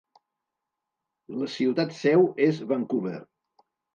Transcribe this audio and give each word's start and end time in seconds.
La 1.41 1.51
ciutat 1.57 1.93
Seu 1.99 2.25
és 2.47 2.63
Vancouver. 2.71 3.15